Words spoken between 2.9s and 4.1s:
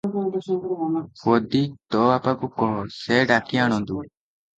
ସେ ଡାକି ଆଣନ୍ତୁ।